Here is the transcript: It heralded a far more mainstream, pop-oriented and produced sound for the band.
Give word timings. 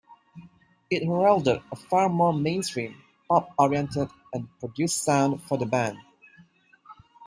It 0.89 1.03
heralded 1.05 1.61
a 1.71 1.75
far 1.75 2.09
more 2.09 2.33
mainstream, 2.33 3.03
pop-oriented 3.29 4.09
and 4.33 4.47
produced 4.59 5.03
sound 5.03 5.43
for 5.43 5.59
the 5.59 5.67
band. 5.67 5.99